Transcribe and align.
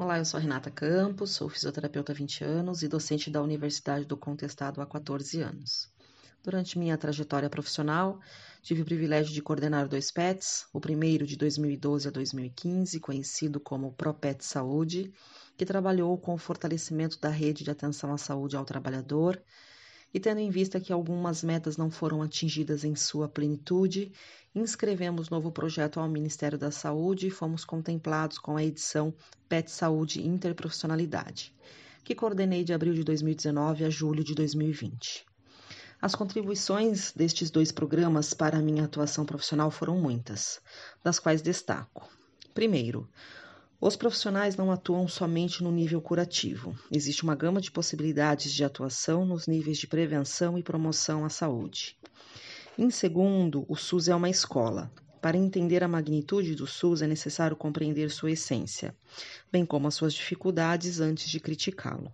Olá, 0.00 0.18
eu 0.18 0.24
sou 0.24 0.38
Renata 0.38 0.70
Campos, 0.70 1.32
sou 1.32 1.48
fisioterapeuta 1.48 2.12
há 2.12 2.14
20 2.14 2.44
anos 2.44 2.84
e 2.84 2.88
docente 2.88 3.28
da 3.30 3.42
Universidade 3.42 4.04
do 4.04 4.16
Contestado 4.16 4.80
há 4.80 4.86
14 4.86 5.40
anos. 5.40 5.90
Durante 6.40 6.78
minha 6.78 6.96
trajetória 6.96 7.50
profissional, 7.50 8.20
tive 8.62 8.82
o 8.82 8.84
privilégio 8.84 9.34
de 9.34 9.42
coordenar 9.42 9.88
dois 9.88 10.12
PETs, 10.12 10.68
o 10.72 10.78
primeiro 10.78 11.26
de 11.26 11.36
2012 11.36 12.06
a 12.06 12.10
2015, 12.12 13.00
conhecido 13.00 13.58
como 13.58 13.92
ProPet 13.92 14.44
Saúde, 14.44 15.12
que 15.56 15.66
trabalhou 15.66 16.16
com 16.16 16.32
o 16.32 16.38
fortalecimento 16.38 17.18
da 17.18 17.28
rede 17.28 17.64
de 17.64 17.70
atenção 17.72 18.12
à 18.12 18.18
saúde 18.18 18.56
ao 18.56 18.64
trabalhador 18.64 19.42
e 20.12 20.18
tendo 20.18 20.40
em 20.40 20.50
vista 20.50 20.80
que 20.80 20.92
algumas 20.92 21.42
metas 21.42 21.76
não 21.76 21.90
foram 21.90 22.22
atingidas 22.22 22.84
em 22.84 22.94
sua 22.94 23.28
plenitude, 23.28 24.12
inscrevemos 24.54 25.28
novo 25.28 25.52
projeto 25.52 26.00
ao 26.00 26.08
Ministério 26.08 26.58
da 26.58 26.70
Saúde 26.70 27.26
e 27.26 27.30
fomos 27.30 27.64
contemplados 27.64 28.38
com 28.38 28.56
a 28.56 28.64
edição 28.64 29.14
PET 29.48 29.70
Saúde 29.70 30.26
Interprofissionalidade, 30.26 31.54
que 32.02 32.14
coordenei 32.14 32.64
de 32.64 32.72
abril 32.72 32.94
de 32.94 33.04
2019 33.04 33.84
a 33.84 33.90
julho 33.90 34.24
de 34.24 34.34
2020. 34.34 35.26
As 36.00 36.14
contribuições 36.14 37.12
destes 37.12 37.50
dois 37.50 37.72
programas 37.72 38.32
para 38.32 38.58
a 38.58 38.62
minha 38.62 38.84
atuação 38.84 39.26
profissional 39.26 39.70
foram 39.70 39.98
muitas, 39.98 40.60
das 41.02 41.18
quais 41.18 41.42
destaco. 41.42 42.08
Primeiro, 42.54 43.08
os 43.80 43.94
profissionais 43.94 44.56
não 44.56 44.72
atuam 44.72 45.06
somente 45.06 45.62
no 45.62 45.70
nível 45.70 46.00
curativo. 46.00 46.76
Existe 46.90 47.22
uma 47.22 47.36
gama 47.36 47.60
de 47.60 47.70
possibilidades 47.70 48.52
de 48.52 48.64
atuação 48.64 49.24
nos 49.24 49.46
níveis 49.46 49.78
de 49.78 49.86
prevenção 49.86 50.58
e 50.58 50.64
promoção 50.64 51.24
à 51.24 51.28
saúde. 51.28 51.96
Em 52.76 52.90
segundo, 52.90 53.64
o 53.68 53.76
SUS 53.76 54.08
é 54.08 54.14
uma 54.14 54.28
escola. 54.28 54.90
Para 55.22 55.36
entender 55.36 55.84
a 55.84 55.88
magnitude 55.88 56.56
do 56.56 56.66
SUS 56.66 57.02
é 57.02 57.06
necessário 57.06 57.56
compreender 57.56 58.10
sua 58.10 58.32
essência, 58.32 58.96
bem 59.50 59.64
como 59.64 59.86
as 59.86 59.94
suas 59.94 60.12
dificuldades 60.12 60.98
antes 60.98 61.30
de 61.30 61.38
criticá-lo. 61.38 62.12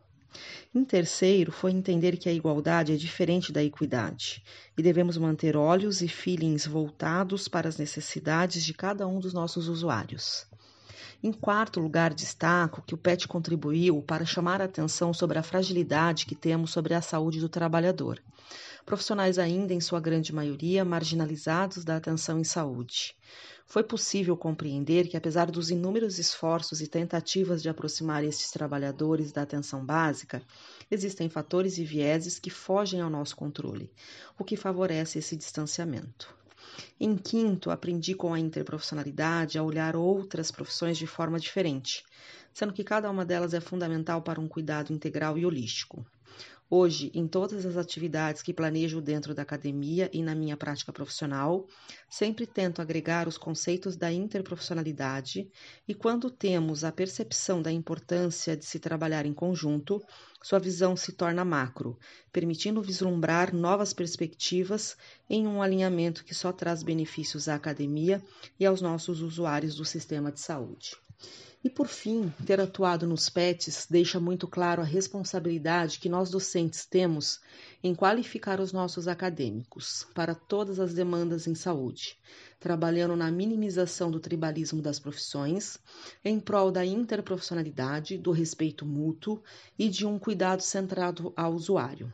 Em 0.74 0.84
terceiro, 0.84 1.50
foi 1.50 1.70
entender 1.70 2.18
que 2.18 2.28
a 2.28 2.32
igualdade 2.32 2.92
é 2.92 2.96
diferente 2.96 3.52
da 3.52 3.64
equidade 3.64 4.42
e 4.76 4.82
devemos 4.82 5.16
manter 5.16 5.56
olhos 5.56 6.02
e 6.02 6.08
feelings 6.08 6.66
voltados 6.66 7.48
para 7.48 7.68
as 7.68 7.78
necessidades 7.78 8.64
de 8.64 8.74
cada 8.74 9.06
um 9.06 9.18
dos 9.18 9.32
nossos 9.32 9.68
usuários. 9.68 10.46
Em 11.26 11.32
quarto 11.32 11.80
lugar, 11.80 12.12
destaco 12.12 12.82
que 12.82 12.92
o 12.92 12.98
PET 12.98 13.26
contribuiu 13.26 14.02
para 14.02 14.26
chamar 14.26 14.60
a 14.60 14.66
atenção 14.66 15.14
sobre 15.14 15.38
a 15.38 15.42
fragilidade 15.42 16.26
que 16.26 16.34
temos 16.34 16.70
sobre 16.70 16.92
a 16.92 17.00
saúde 17.00 17.40
do 17.40 17.48
trabalhador. 17.48 18.22
Profissionais 18.84 19.38
ainda, 19.38 19.72
em 19.72 19.80
sua 19.80 20.00
grande 20.00 20.34
maioria, 20.34 20.84
marginalizados 20.84 21.82
da 21.82 21.96
atenção 21.96 22.38
em 22.38 22.44
saúde. 22.44 23.16
Foi 23.66 23.82
possível 23.82 24.36
compreender 24.36 25.08
que, 25.08 25.16
apesar 25.16 25.50
dos 25.50 25.70
inúmeros 25.70 26.18
esforços 26.18 26.82
e 26.82 26.86
tentativas 26.86 27.62
de 27.62 27.70
aproximar 27.70 28.22
estes 28.22 28.50
trabalhadores 28.50 29.32
da 29.32 29.40
atenção 29.40 29.82
básica, 29.82 30.42
existem 30.90 31.30
fatores 31.30 31.78
e 31.78 31.84
vieses 31.84 32.38
que 32.38 32.50
fogem 32.50 33.00
ao 33.00 33.08
nosso 33.08 33.34
controle, 33.34 33.90
o 34.38 34.44
que 34.44 34.58
favorece 34.58 35.20
esse 35.20 35.34
distanciamento. 35.34 36.43
Em 36.98 37.16
quinto, 37.16 37.70
aprendi 37.70 38.14
com 38.14 38.34
a 38.34 38.38
interprofissionalidade 38.40 39.58
a 39.58 39.62
olhar 39.62 39.94
outras 39.96 40.50
profissões 40.50 40.98
de 40.98 41.06
forma 41.06 41.38
diferente, 41.38 42.04
sendo 42.52 42.72
que 42.72 42.84
cada 42.84 43.10
uma 43.10 43.24
delas 43.24 43.54
é 43.54 43.60
fundamental 43.60 44.22
para 44.22 44.40
um 44.40 44.48
cuidado 44.48 44.92
integral 44.92 45.38
e 45.38 45.46
holístico. 45.46 46.04
Hoje, 46.70 47.10
em 47.14 47.28
todas 47.28 47.66
as 47.66 47.76
atividades 47.76 48.42
que 48.42 48.52
planejo 48.52 49.00
dentro 49.00 49.34
da 49.34 49.42
academia 49.42 50.10
e 50.12 50.22
na 50.22 50.34
minha 50.34 50.56
prática 50.56 50.92
profissional, 50.92 51.68
sempre 52.08 52.46
tento 52.46 52.80
agregar 52.80 53.28
os 53.28 53.36
conceitos 53.36 53.96
da 53.96 54.10
interprofissionalidade 54.10 55.48
e, 55.86 55.94
quando 55.94 56.30
temos 56.30 56.82
a 56.82 56.90
percepção 56.90 57.60
da 57.60 57.70
importância 57.70 58.56
de 58.56 58.64
se 58.64 58.78
trabalhar 58.78 59.26
em 59.26 59.34
conjunto, 59.34 60.02
sua 60.42 60.58
visão 60.58 60.96
se 60.96 61.12
torna 61.12 61.44
macro, 61.44 61.98
permitindo 62.32 62.82
vislumbrar 62.82 63.54
novas 63.54 63.92
perspectivas 63.92 64.96
em 65.28 65.46
um 65.46 65.62
alinhamento 65.62 66.24
que 66.24 66.34
só 66.34 66.50
traz 66.50 66.82
benefícios 66.82 67.46
à 67.46 67.54
academia 67.54 68.22
e 68.58 68.64
aos 68.64 68.80
nossos 68.80 69.20
usuários 69.20 69.76
do 69.76 69.84
sistema 69.84 70.32
de 70.32 70.40
saúde. 70.40 71.03
E 71.64 71.70
por 71.70 71.88
fim, 71.88 72.30
ter 72.44 72.60
atuado 72.60 73.06
nos 73.06 73.30
PETs 73.30 73.86
deixa 73.88 74.20
muito 74.20 74.46
claro 74.46 74.82
a 74.82 74.84
responsabilidade 74.84 75.98
que 75.98 76.10
nós 76.10 76.28
docentes 76.28 76.84
temos 76.84 77.40
em 77.82 77.94
qualificar 77.94 78.60
os 78.60 78.70
nossos 78.70 79.08
acadêmicos 79.08 80.06
para 80.14 80.34
todas 80.34 80.78
as 80.78 80.92
demandas 80.92 81.46
em 81.46 81.54
saúde, 81.54 82.18
trabalhando 82.60 83.16
na 83.16 83.30
minimização 83.30 84.10
do 84.10 84.20
tribalismo 84.20 84.82
das 84.82 84.98
profissões, 84.98 85.78
em 86.22 86.38
prol 86.38 86.70
da 86.70 86.84
interprofissionalidade, 86.84 88.18
do 88.18 88.30
respeito 88.30 88.84
mútuo 88.84 89.42
e 89.78 89.88
de 89.88 90.04
um 90.04 90.18
cuidado 90.18 90.60
centrado 90.60 91.32
ao 91.34 91.54
usuário. 91.54 92.12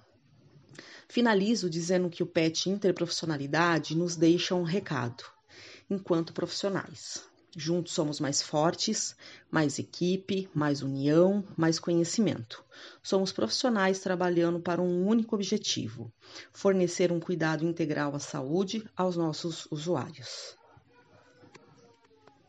Finalizo 1.08 1.68
dizendo 1.68 2.08
que 2.08 2.22
o 2.22 2.26
PET 2.26 2.70
Interprofissionalidade 2.70 3.96
nos 3.96 4.14
deixa 4.14 4.54
um 4.54 4.62
recado 4.62 5.24
enquanto 5.90 6.32
profissionais. 6.32 7.28
Juntos 7.56 7.92
somos 7.92 8.20
mais 8.20 8.40
fortes, 8.40 9.16
mais 9.50 9.78
equipe, 9.78 10.48
mais 10.54 10.82
união, 10.82 11.44
mais 11.56 11.80
conhecimento. 11.80 12.64
Somos 13.02 13.32
profissionais 13.32 13.98
trabalhando 13.98 14.60
para 14.60 14.80
um 14.80 15.06
único 15.06 15.34
objetivo: 15.34 16.12
fornecer 16.52 17.10
um 17.10 17.18
cuidado 17.18 17.64
integral 17.64 18.14
à 18.14 18.20
saúde 18.20 18.88
aos 18.96 19.16
nossos 19.16 19.66
usuários. 19.70 20.59